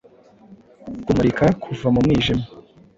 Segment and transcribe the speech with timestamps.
[1.05, 2.45] Kumurika kuva m’umwijima